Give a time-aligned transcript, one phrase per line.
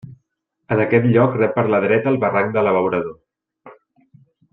[0.75, 3.15] En aquest lloc rep per la dreta el barranc de l'Abeurador.